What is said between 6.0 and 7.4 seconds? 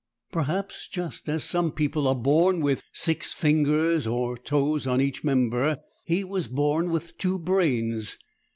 he was born with two